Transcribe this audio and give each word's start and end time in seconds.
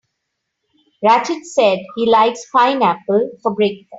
Rachid 1.05 1.43
said 1.45 1.77
he 1.95 2.09
likes 2.09 2.47
pineapple 2.51 3.33
for 3.43 3.53
breakfast. 3.53 3.89